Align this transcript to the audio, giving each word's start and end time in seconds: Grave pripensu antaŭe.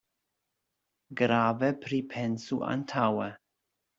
Grave 1.19 1.69
pripensu 1.85 2.59
antaŭe. 2.71 3.31